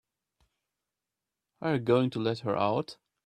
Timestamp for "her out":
2.39-2.97